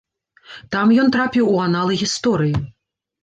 [0.75, 2.55] Там ён трапіў у аналы гісторыі.